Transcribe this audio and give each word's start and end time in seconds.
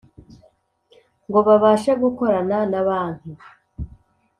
Ngo 1.27 1.39
babashe 1.47 1.91
gukorana 2.01 2.57
na 2.71 2.81
banki 2.87 3.31